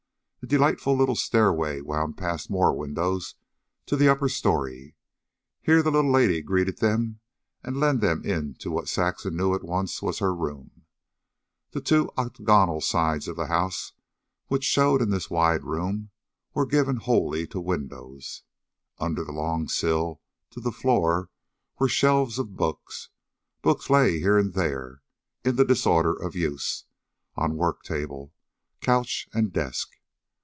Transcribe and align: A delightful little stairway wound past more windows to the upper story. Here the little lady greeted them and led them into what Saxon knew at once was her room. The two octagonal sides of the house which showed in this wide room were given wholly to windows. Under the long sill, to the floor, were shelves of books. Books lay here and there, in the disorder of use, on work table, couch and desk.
A 0.43 0.47
delightful 0.47 0.97
little 0.97 1.15
stairway 1.15 1.81
wound 1.81 2.17
past 2.17 2.49
more 2.49 2.75
windows 2.75 3.35
to 3.85 3.95
the 3.95 4.09
upper 4.09 4.27
story. 4.27 4.95
Here 5.61 5.83
the 5.83 5.91
little 5.91 6.11
lady 6.11 6.41
greeted 6.41 6.79
them 6.79 7.19
and 7.63 7.79
led 7.79 8.01
them 8.01 8.25
into 8.25 8.71
what 8.71 8.89
Saxon 8.89 9.37
knew 9.37 9.53
at 9.53 9.63
once 9.63 10.01
was 10.01 10.17
her 10.17 10.33
room. 10.33 10.81
The 11.73 11.79
two 11.79 12.09
octagonal 12.17 12.81
sides 12.81 13.27
of 13.27 13.35
the 13.35 13.45
house 13.45 13.93
which 14.47 14.63
showed 14.63 14.99
in 14.99 15.11
this 15.11 15.29
wide 15.29 15.63
room 15.63 16.09
were 16.55 16.65
given 16.65 16.95
wholly 16.95 17.45
to 17.45 17.61
windows. 17.61 18.41
Under 18.97 19.23
the 19.23 19.31
long 19.31 19.67
sill, 19.67 20.21
to 20.49 20.59
the 20.59 20.71
floor, 20.71 21.29
were 21.77 21.87
shelves 21.87 22.39
of 22.39 22.55
books. 22.57 23.09
Books 23.61 23.91
lay 23.91 24.17
here 24.19 24.39
and 24.39 24.55
there, 24.55 25.03
in 25.45 25.55
the 25.55 25.63
disorder 25.65 26.13
of 26.13 26.35
use, 26.35 26.85
on 27.35 27.57
work 27.57 27.83
table, 27.83 28.33
couch 28.81 29.29
and 29.35 29.53
desk. 29.53 29.87